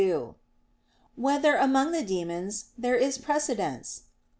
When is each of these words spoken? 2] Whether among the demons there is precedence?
2] 0.01 0.33
Whether 1.15 1.57
among 1.57 1.91
the 1.91 2.01
demons 2.03 2.71
there 2.75 2.95
is 2.95 3.19
precedence? 3.19 4.05